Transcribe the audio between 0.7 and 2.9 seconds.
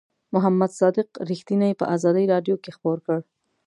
صادق رښتیني په آزادۍ رادیو کې